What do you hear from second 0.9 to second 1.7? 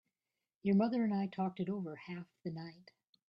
and I talked it